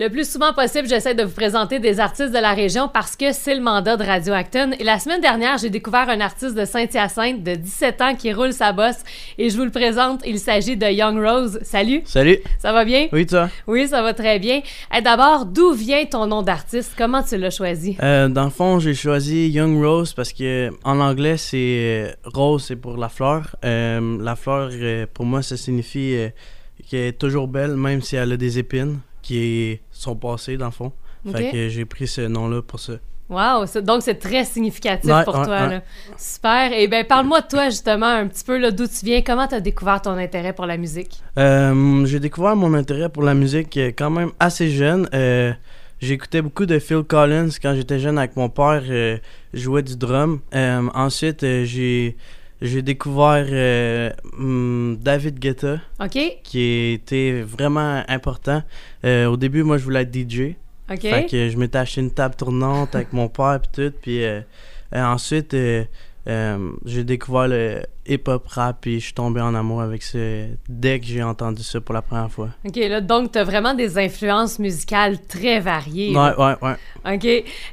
Le 0.00 0.08
plus 0.08 0.32
souvent 0.32 0.54
possible, 0.54 0.88
j'essaie 0.88 1.14
de 1.14 1.24
vous 1.24 1.34
présenter 1.34 1.78
des 1.78 2.00
artistes 2.00 2.32
de 2.32 2.38
la 2.38 2.54
région 2.54 2.88
parce 2.88 3.16
que 3.16 3.32
c'est 3.32 3.54
le 3.54 3.60
mandat 3.60 3.98
de 3.98 4.02
Radio 4.02 4.32
Acton. 4.32 4.70
Et 4.78 4.82
la 4.82 4.98
semaine 4.98 5.20
dernière, 5.20 5.58
j'ai 5.58 5.68
découvert 5.68 6.08
un 6.08 6.22
artiste 6.22 6.54
de 6.54 6.64
Saint-Hyacinthe 6.64 7.44
de 7.44 7.54
17 7.54 8.00
ans 8.00 8.14
qui 8.14 8.32
roule 8.32 8.54
sa 8.54 8.72
bosse 8.72 8.96
et 9.36 9.50
je 9.50 9.58
vous 9.58 9.64
le 9.64 9.70
présente. 9.70 10.22
Il 10.24 10.38
s'agit 10.38 10.78
de 10.78 10.86
Young 10.86 11.22
Rose. 11.22 11.58
Salut. 11.60 12.00
Salut. 12.06 12.38
Ça 12.58 12.72
va 12.72 12.86
bien? 12.86 13.08
Oui, 13.12 13.26
toi? 13.26 13.50
Oui, 13.66 13.88
ça 13.88 14.00
va 14.00 14.14
très 14.14 14.38
bien. 14.38 14.62
Et 14.96 15.02
D'abord, 15.02 15.44
d'où 15.44 15.72
vient 15.72 16.02
ton 16.06 16.26
nom 16.26 16.40
d'artiste? 16.40 16.94
Comment 16.96 17.22
tu 17.22 17.36
l'as 17.36 17.50
choisi? 17.50 17.98
Euh, 18.02 18.28
dans 18.28 18.44
le 18.44 18.50
fond, 18.50 18.78
j'ai 18.78 18.94
choisi 18.94 19.50
Young 19.50 19.84
Rose 19.84 20.14
parce 20.14 20.32
que 20.32 20.70
en 20.82 20.98
anglais, 20.98 21.36
c'est 21.36 21.58
euh, 21.58 22.12
rose, 22.24 22.64
c'est 22.68 22.76
pour 22.76 22.96
la 22.96 23.10
fleur. 23.10 23.54
Euh, 23.66 24.16
la 24.18 24.34
fleur, 24.34 24.70
pour 25.12 25.26
moi, 25.26 25.42
ça 25.42 25.58
signifie 25.58 26.16
qu'elle 26.88 27.08
est 27.08 27.18
toujours 27.18 27.48
belle, 27.48 27.76
même 27.76 28.00
si 28.00 28.16
elle 28.16 28.32
a 28.32 28.38
des 28.38 28.58
épines 28.58 29.00
qui 29.22 29.80
sont 29.90 30.16
passées, 30.16 30.56
dans 30.56 30.66
le 30.66 30.72
fond. 30.72 30.92
Fait 31.32 31.50
que 31.50 31.68
j'ai 31.68 31.84
pris 31.84 32.06
ce 32.06 32.22
nom-là 32.22 32.62
pour 32.62 32.80
ça. 32.80 32.94
Wow, 33.28 33.64
donc 33.82 34.02
c'est 34.02 34.16
très 34.16 34.44
significatif 34.44 35.08
Ouais, 35.08 35.22
pour 35.22 35.36
ouais, 35.38 35.44
toi. 35.44 35.60
ouais. 35.60 35.68
là. 35.68 35.82
Super. 36.18 36.72
Et 36.72 36.88
bien, 36.88 37.04
parle-moi 37.04 37.42
de 37.42 37.46
toi 37.46 37.66
justement 37.66 38.06
un 38.06 38.26
petit 38.26 38.42
peu 38.42 38.72
d'où 38.72 38.86
tu 38.88 39.04
viens. 39.04 39.22
Comment 39.22 39.46
tu 39.46 39.54
as 39.54 39.60
découvert 39.60 40.02
ton 40.02 40.16
intérêt 40.18 40.52
pour 40.52 40.66
la 40.66 40.76
musique? 40.76 41.20
Euh, 41.38 42.04
j'ai 42.06 42.18
découvert 42.18 42.56
mon 42.56 42.74
intérêt 42.74 43.08
pour 43.08 43.22
la 43.22 43.34
musique 43.34 43.76
euh, 43.76 43.92
quand 43.96 44.10
même 44.10 44.30
assez 44.40 44.70
jeune. 44.70 45.08
Euh, 45.14 45.52
J'écoutais 46.00 46.40
beaucoup 46.40 46.64
de 46.64 46.78
Phil 46.78 47.02
Collins 47.02 47.50
quand 47.62 47.74
j'étais 47.74 47.98
jeune 48.00 48.16
avec 48.18 48.34
mon 48.34 48.48
père. 48.48 48.82
euh, 48.88 49.18
je 49.52 49.60
jouais 49.60 49.82
du 49.82 49.96
drum. 49.96 50.40
Ensuite, 50.94 51.42
j'ai 51.42 52.16
j'ai 52.62 52.82
découvert 52.82 53.46
euh, 53.50 54.10
hum, 54.38 54.98
David 55.00 55.38
Guetta, 55.38 55.80
qui 56.42 56.92
était 56.92 57.42
vraiment 57.42 58.02
important. 58.08 58.62
Euh, 59.04 59.26
au 59.26 59.36
début, 59.36 59.62
moi, 59.62 59.78
je 59.78 59.84
voulais 59.84 60.02
être 60.02 60.14
DJ. 60.14 60.54
Fait 60.88 61.26
que 61.30 61.48
je 61.48 61.56
m'étais 61.56 61.78
acheté 61.78 62.00
une 62.00 62.10
table 62.10 62.34
tournante 62.34 62.94
avec 62.94 63.12
mon 63.12 63.28
père 63.28 63.60
puis 63.62 63.70
tout. 63.72 63.94
Puis 64.02 64.24
euh, 64.24 64.40
ensuite, 64.92 65.54
euh, 66.28 66.70
j'ai 66.84 67.04
découvert 67.04 67.48
le 67.48 67.82
hip-hop 68.06 68.46
rap 68.48 68.78
puis 68.80 68.98
je 68.98 69.04
suis 69.06 69.14
tombé 69.14 69.40
en 69.40 69.54
amour 69.54 69.80
avec 69.82 70.02
ça 70.02 70.18
dès 70.68 70.98
que 71.00 71.06
j'ai 71.06 71.22
entendu 71.22 71.62
ça 71.62 71.80
pour 71.80 71.94
la 71.94 72.02
première 72.02 72.30
fois. 72.30 72.48
OK, 72.66 72.76
là, 72.76 73.00
donc 73.00 73.32
tu 73.32 73.38
as 73.38 73.44
vraiment 73.44 73.72
des 73.74 73.98
influences 73.98 74.58
musicales 74.58 75.18
très 75.28 75.60
variées. 75.60 76.08
Ouais, 76.10 76.14
là. 76.14 76.38
ouais, 76.62 76.68
ouais. 77.04 77.14
OK. 77.16 77.24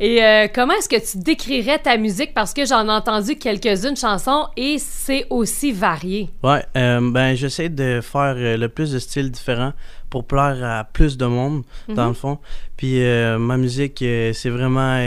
Et 0.00 0.22
euh, 0.24 0.48
comment 0.52 0.74
est-ce 0.74 0.88
que 0.88 1.10
tu 1.12 1.18
décrirais 1.18 1.78
ta 1.78 1.96
musique? 1.96 2.34
Parce 2.34 2.52
que 2.52 2.66
j'en 2.66 2.86
ai 2.88 2.90
entendu 2.92 3.36
quelques-unes 3.36 3.96
chansons 3.96 4.46
et 4.56 4.76
c'est 4.78 5.26
aussi 5.30 5.72
varié. 5.72 6.28
Ouais, 6.42 6.64
euh, 6.76 7.00
ben 7.12 7.34
j'essaie 7.34 7.68
de 7.68 8.00
faire 8.02 8.34
euh, 8.36 8.56
le 8.56 8.68
plus 8.68 8.92
de 8.92 8.98
styles 8.98 9.30
différents 9.30 9.72
pour 10.10 10.24
plaire 10.26 10.58
à 10.62 10.84
plus 10.84 11.16
de 11.16 11.26
monde, 11.26 11.62
dans 11.88 12.02
Mhm. 12.04 12.08
le 12.08 12.14
fond. 12.14 12.38
Puis 12.76 13.00
ma 13.38 13.56
musique, 13.56 13.98
c'est 13.98 14.50
vraiment 14.50 14.98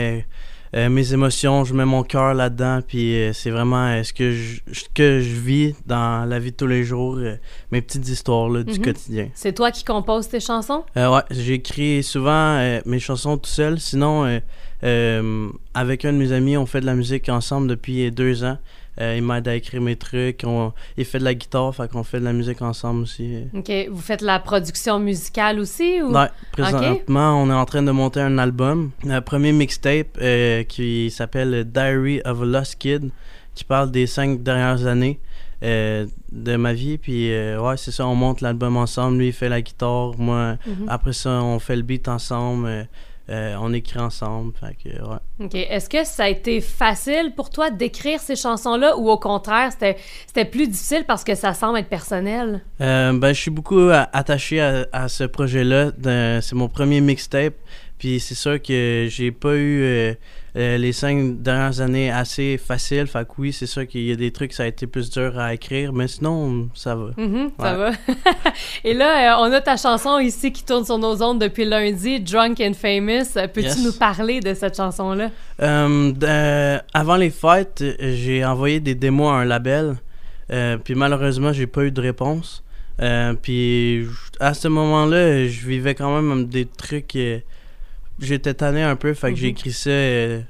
euh, 0.74 0.88
mes 0.88 1.12
émotions, 1.12 1.64
je 1.64 1.74
mets 1.74 1.84
mon 1.84 2.02
cœur 2.02 2.34
là-dedans, 2.34 2.80
puis 2.86 3.14
euh, 3.14 3.32
c'est 3.32 3.50
vraiment 3.50 3.86
euh, 3.86 4.02
ce 4.02 4.12
que 4.12 4.32
je, 4.32 4.60
ce 4.72 4.84
que 4.94 5.20
je 5.20 5.34
vis 5.34 5.74
dans 5.86 6.24
la 6.28 6.38
vie 6.38 6.50
de 6.52 6.56
tous 6.56 6.66
les 6.66 6.84
jours, 6.84 7.18
mes 7.72 7.80
petites 7.82 8.08
histoires 8.08 8.48
là, 8.48 8.62
du 8.62 8.78
Mhm. 8.78 8.84
quotidien. 8.84 9.28
C'est 9.34 9.52
toi 9.54 9.70
qui 9.70 9.84
composes 9.84 10.28
tes 10.28 10.40
chansons? 10.40 10.84
Ouais, 10.96 11.22
j'écris 11.30 12.02
souvent 12.02 12.58
mes 12.86 12.98
chansons 12.98 13.38
tout 13.38 13.50
seul. 13.50 13.78
Sinon, 13.80 14.40
avec 15.74 16.04
un 16.04 16.12
de 16.12 16.18
mes 16.18 16.32
amis, 16.32 16.56
on 16.56 16.66
fait 16.66 16.80
de 16.80 16.86
la 16.86 16.94
musique 16.94 17.28
ensemble 17.28 17.68
depuis 17.68 18.10
deux 18.10 18.44
ans. 18.44 18.58
Euh, 19.00 19.14
il 19.16 19.22
m'aide 19.22 19.46
à 19.46 19.54
écrire 19.54 19.80
mes 19.80 19.94
trucs. 19.96 20.42
on- 20.44 20.72
il 20.96 21.04
fait 21.04 21.18
de 21.20 21.24
la 21.24 21.34
guitare, 21.34 21.74
fait 21.74 21.88
qu'on 21.90 22.02
fait 22.02 22.18
de 22.20 22.24
la 22.24 22.32
musique 22.32 22.60
ensemble 22.62 23.02
aussi. 23.02 23.44
OK. 23.54 23.70
Vous 23.90 24.00
faites 24.00 24.22
la 24.22 24.38
production 24.40 24.98
musicale 24.98 25.60
aussi? 25.60 26.02
Ou... 26.02 26.12
Ouais, 26.12 26.26
présentement, 26.52 27.42
on 27.42 27.48
est 27.50 27.54
en 27.54 27.64
train 27.64 27.82
de 27.82 27.90
monter 27.92 28.20
un 28.20 28.38
album. 28.38 28.90
Un 29.08 29.20
premier 29.20 29.52
mixtape 29.52 30.18
euh, 30.20 30.62
qui 30.64 31.10
s'appelle 31.10 31.64
Diary 31.70 32.20
of 32.24 32.42
a 32.42 32.44
Lost 32.44 32.76
Kid, 32.78 33.10
qui 33.54 33.64
parle 33.64 33.90
des 33.90 34.06
cinq 34.06 34.42
dernières 34.42 34.86
années 34.86 35.20
euh, 35.62 36.06
de 36.30 36.56
ma 36.56 36.72
vie. 36.72 36.98
Puis, 36.98 37.32
euh, 37.32 37.60
ouais, 37.60 37.76
c'est 37.76 37.90
ça, 37.90 38.06
on 38.06 38.14
monte 38.14 38.40
l'album 38.40 38.76
ensemble. 38.76 39.18
Lui, 39.18 39.28
il 39.28 39.32
fait 39.32 39.48
la 39.48 39.60
guitare. 39.60 40.12
Moi, 40.18 40.56
Mhm. 40.66 40.86
après 40.88 41.12
ça, 41.12 41.30
on 41.42 41.58
fait 41.58 41.74
le 41.76 41.82
beat 41.82 42.06
ensemble. 42.08 42.66
euh, 42.66 42.82
euh, 43.30 43.56
on 43.60 43.72
écrit 43.72 43.98
ensemble. 43.98 44.52
Fait 44.58 44.74
que, 44.74 45.02
ouais. 45.02 45.18
OK. 45.40 45.54
Est-ce 45.54 45.88
que 45.88 46.04
ça 46.04 46.24
a 46.24 46.28
été 46.28 46.60
facile 46.60 47.32
pour 47.36 47.50
toi 47.50 47.70
d'écrire 47.70 48.20
ces 48.20 48.36
chansons-là 48.36 48.96
ou 48.96 49.10
au 49.10 49.18
contraire, 49.18 49.70
c'était 49.72 49.96
c'était 50.26 50.44
plus 50.44 50.66
difficile 50.66 51.04
parce 51.06 51.24
que 51.24 51.34
ça 51.34 51.52
semble 51.54 51.78
être 51.78 51.88
personnel? 51.88 52.62
Euh, 52.80 53.12
ben, 53.12 53.32
je 53.32 53.40
suis 53.40 53.50
beaucoup 53.50 53.80
euh, 53.80 54.04
attaché 54.12 54.60
à, 54.60 54.86
à 54.92 55.08
ce 55.08 55.24
projet-là. 55.24 55.92
C'est 56.40 56.54
mon 56.54 56.68
premier 56.68 57.00
mixtape. 57.00 57.54
Puis 57.98 58.20
c'est 58.20 58.34
sûr 58.36 58.62
que 58.62 59.06
j'ai 59.08 59.32
pas 59.32 59.54
eu 59.56 59.82
euh, 59.82 60.14
euh, 60.56 60.76
les 60.78 60.92
cinq 60.92 61.42
dernières 61.42 61.80
années 61.80 62.10
assez 62.12 62.56
faciles. 62.56 63.06
Fait 63.08 63.24
que 63.26 63.32
oui, 63.38 63.52
c'est 63.52 63.66
sûr 63.66 63.86
qu'il 63.88 64.02
y 64.02 64.12
a 64.12 64.16
des 64.16 64.30
trucs 64.30 64.52
ça 64.52 64.62
a 64.62 64.66
été 64.66 64.86
plus 64.86 65.10
dur 65.10 65.36
à 65.38 65.52
écrire. 65.54 65.92
Mais 65.92 66.06
sinon, 66.06 66.68
ça 66.74 66.94
va. 66.94 67.10
Mhm, 67.16 67.50
ça 67.58 67.72
Ouais. 67.72 67.90
va. 67.90 67.90
Et 68.84 68.94
là, 68.94 69.36
euh, 69.42 69.46
on 69.48 69.52
a 69.52 69.60
ta 69.60 69.76
chanson 69.76 70.18
ici 70.20 70.52
qui 70.52 70.64
tourne 70.64 70.84
sur 70.84 70.98
nos 70.98 71.20
ondes 71.22 71.40
depuis 71.40 71.64
lundi, 71.64 72.20
Drunk 72.20 72.60
and 72.60 72.74
Famous. 72.74 73.34
Peux-tu 73.52 73.66
Yes. 73.66 73.84
nous 73.84 73.92
parler 73.92 74.38
de 74.40 74.54
cette 74.54 74.76
chanson-là? 74.76 75.30
Euh, 75.60 76.78
avant 76.94 77.16
les 77.16 77.30
fêtes, 77.30 77.84
j'ai 78.00 78.44
envoyé 78.44 78.78
des 78.80 78.94
démos 78.94 79.30
à 79.32 79.34
un 79.38 79.44
label. 79.44 79.96
Puis 80.84 80.94
malheureusement, 80.94 81.52
j'ai 81.52 81.66
pas 81.66 81.84
eu 81.84 81.90
de 81.90 82.00
réponse. 82.00 82.62
Puis 83.42 84.06
à 84.40 84.54
ce 84.54 84.68
moment-là, 84.68 85.46
je 85.48 85.66
vivais 85.66 85.94
quand 85.94 86.14
même 86.20 86.46
des 86.46 86.64
trucs. 86.66 87.18
J'étais 88.20 88.54
tanné 88.54 88.82
un 88.82 88.96
peu, 88.96 89.14
fait 89.14 89.30
que 89.32 89.38
j'ai 89.38 89.46
Mhm. 89.48 89.52
écrit 89.52 89.72
ça 89.72 89.90
euh, 89.90 90.40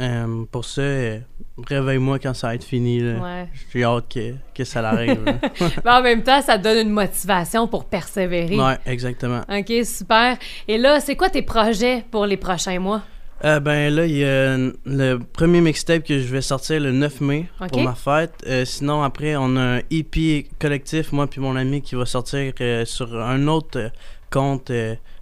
euh, 0.00 0.44
pour 0.50 0.64
ça. 0.64 0.80
euh, 0.80 1.18
Réveille-moi 1.66 2.18
quand 2.20 2.34
ça 2.34 2.48
va 2.48 2.54
être 2.54 2.62
fini. 2.64 3.02
Ouais. 3.02 3.48
J'ai 3.72 3.82
hâte 3.84 4.04
que, 4.14 4.32
que 4.54 4.62
ça 4.64 4.80
l'arrive. 4.80 5.18
Mais 5.84 5.90
en 5.90 6.02
même 6.02 6.22
temps, 6.22 6.40
ça 6.40 6.56
donne 6.56 6.86
une 6.86 6.92
motivation 6.92 7.66
pour 7.66 7.84
persévérer. 7.86 8.56
ouais, 8.56 8.78
exactement. 8.86 9.40
OK, 9.48 9.72
super. 9.84 10.36
Et 10.68 10.78
là, 10.78 11.00
c'est 11.00 11.16
quoi 11.16 11.28
tes 11.30 11.42
projets 11.42 12.04
pour 12.12 12.26
les 12.26 12.36
prochains 12.36 12.78
mois? 12.78 13.02
Euh, 13.44 13.60
ben 13.60 13.92
là, 13.94 14.06
il 14.06 14.16
y 14.16 14.24
a 14.24 14.56
le 14.84 15.18
premier 15.18 15.60
mixtape 15.60 16.02
que 16.04 16.18
je 16.18 16.26
vais 16.26 16.40
sortir 16.42 16.80
le 16.80 16.90
9 16.92 17.20
mai 17.20 17.46
pour 17.70 17.80
ma 17.82 17.94
fête. 17.94 18.34
Euh, 18.46 18.64
sinon, 18.64 19.02
après, 19.02 19.36
on 19.36 19.56
a 19.56 19.60
un 19.78 19.80
EP 19.90 20.48
collectif, 20.60 21.12
moi 21.12 21.26
puis 21.28 21.40
mon 21.40 21.54
ami, 21.56 21.82
qui 21.82 21.94
va 21.96 22.04
sortir 22.06 22.52
euh, 22.60 22.84
sur 22.84 23.16
un 23.20 23.46
autre 23.48 23.90
compte 24.30 24.70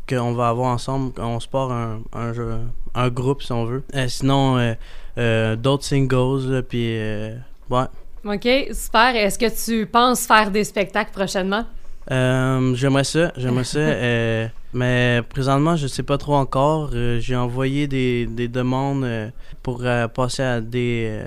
qu'on 0.09 0.33
va 0.33 0.49
avoir 0.49 0.73
ensemble. 0.73 1.13
On 1.19 1.41
se 1.41 1.49
part 1.49 1.73
un, 1.73 2.01
un, 2.13 2.33
jeu- 2.33 2.59
un 2.95 3.09
groupe, 3.09 3.43
si 3.43 3.53
on 3.53 3.65
veut. 3.65 3.83
Euh, 3.95 4.09
sinon, 4.09 4.59
euh, 4.59 4.75
euh, 5.19 5.57
d'autres 5.57 5.85
singles, 5.85 6.51
là, 6.51 6.63
puis 6.63 6.97
euh, 6.99 7.37
ouais. 7.71 7.85
OK, 8.25 8.49
super. 8.75 9.15
Est-ce 9.17 9.39
que 9.39 9.65
tu 9.65 9.87
penses 9.87 10.27
faire 10.27 10.51
des 10.51 10.65
spectacles 10.65 11.13
prochainement? 11.13 11.65
J'aimerais 12.09 13.05
ça, 13.05 13.33
j'aimerais 13.37 13.65
ça. 13.65 13.81
mais 14.73 15.23
présentement, 15.29 15.75
je 15.77 15.87
sais 15.87 16.03
pas 16.05 16.19
trop 16.19 16.35
encore. 16.35 16.91
J'ai 17.19 17.35
envoyé 17.37 17.89
des, 17.89 18.27
des 18.27 18.47
demandes 18.49 19.33
pour 19.63 19.83
passer 20.15 20.43
à 20.43 20.61
des 20.61 21.21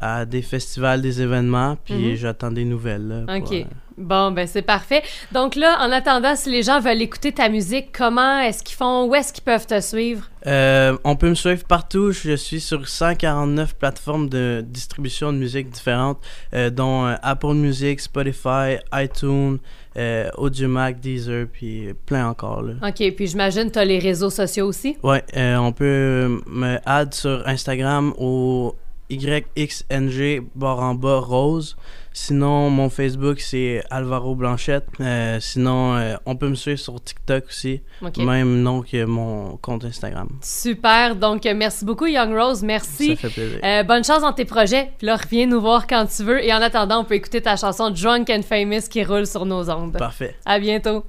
à 0.00 0.24
des 0.24 0.42
festivals, 0.42 1.02
des 1.02 1.20
événements, 1.22 1.76
puis 1.84 1.94
Mhm. 1.94 2.14
j'attends 2.16 2.50
des 2.50 2.64
nouvelles. 2.64 3.06
là, 3.08 3.38
pour, 3.40 3.48
OK. 3.50 3.52
euh, 3.52 3.64
Bon, 4.00 4.30
ben 4.30 4.46
c'est 4.46 4.62
parfait. 4.62 5.02
Donc 5.32 5.56
là, 5.56 5.76
en 5.80 5.90
attendant, 5.90 6.36
si 6.36 6.50
les 6.52 6.62
gens 6.62 6.78
veulent 6.78 7.02
écouter 7.02 7.32
ta 7.32 7.48
musique, 7.48 7.88
comment 7.92 8.38
est-ce 8.38 8.62
qu'ils 8.62 8.76
font? 8.76 9.06
Où 9.08 9.14
est-ce 9.16 9.32
qu'ils 9.32 9.42
peuvent 9.42 9.66
te 9.66 9.80
suivre? 9.80 10.30
Euh, 10.46 10.96
on 11.02 11.16
peut 11.16 11.28
me 11.28 11.34
suivre 11.34 11.64
partout. 11.64 12.12
Je 12.12 12.36
suis 12.36 12.60
sur 12.60 12.86
149 12.86 13.74
plateformes 13.74 14.28
de 14.28 14.64
distribution 14.64 15.32
de 15.32 15.38
musique 15.38 15.68
différentes, 15.70 16.18
euh, 16.54 16.70
dont 16.70 17.06
Apple 17.22 17.54
Music, 17.54 17.98
Spotify, 17.98 18.76
iTunes, 18.94 19.58
euh, 19.96 20.30
Audiomack, 20.36 21.00
Deezer, 21.00 21.46
puis 21.52 21.88
plein 22.06 22.28
encore. 22.28 22.62
Là. 22.62 22.74
OK, 22.88 23.14
puis 23.16 23.26
j'imagine 23.26 23.68
tu 23.68 23.80
as 23.80 23.84
les 23.84 23.98
réseaux 23.98 24.30
sociaux 24.30 24.66
aussi? 24.68 24.96
Euh, 25.04 25.56
on 25.56 25.72
peut 25.72 26.40
me 26.46 26.78
add 26.86 27.12
sur 27.14 27.42
Instagram 27.48 28.12
au 28.16 28.76
YXNG 29.10 30.42
barre 30.54 30.80
en 30.80 30.94
bas 30.94 31.20
rose. 31.20 31.76
Sinon, 32.12 32.68
mon 32.70 32.90
Facebook, 32.90 33.38
c'est 33.38 33.82
Alvaro 33.90 34.34
Blanchette. 34.34 34.86
Euh, 35.00 35.38
sinon, 35.40 35.94
euh, 35.94 36.16
on 36.26 36.34
peut 36.34 36.48
me 36.48 36.56
suivre 36.56 36.78
sur 36.78 37.00
TikTok 37.00 37.44
aussi. 37.46 37.80
Même 38.18 38.62
nom 38.62 38.82
que 38.82 39.04
mon 39.04 39.56
compte 39.58 39.84
Instagram. 39.84 40.28
Super. 40.42 41.14
Donc, 41.14 41.46
euh, 41.46 41.54
merci 41.54 41.84
beaucoup, 41.84 42.06
Young 42.06 42.36
Rose. 42.36 42.62
Merci. 42.64 43.10
Ça 43.10 43.28
fait 43.28 43.28
plaisir. 43.30 43.60
Euh, 43.62 43.82
bonne 43.84 44.02
chance 44.02 44.22
dans 44.22 44.32
tes 44.32 44.44
projets. 44.44 44.90
Puis 44.98 45.06
là, 45.06 45.16
reviens 45.16 45.46
nous 45.46 45.60
voir 45.60 45.86
quand 45.86 46.06
tu 46.06 46.24
veux. 46.24 46.44
Et 46.44 46.52
en 46.52 46.60
attendant, 46.60 47.00
on 47.00 47.04
peut 47.04 47.14
écouter 47.14 47.40
ta 47.40 47.56
chanson 47.56 47.90
Drunk 47.90 48.28
and 48.30 48.42
Famous 48.42 48.88
qui 48.90 49.04
roule 49.04 49.26
sur 49.26 49.46
nos 49.46 49.70
ondes. 49.70 49.96
Parfait. 49.96 50.34
À 50.44 50.58
bientôt. 50.58 51.04